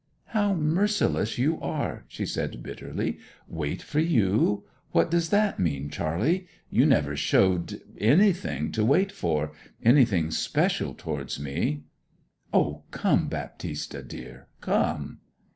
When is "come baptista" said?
12.89-14.01